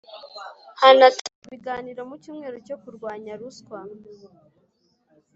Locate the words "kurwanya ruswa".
2.81-3.79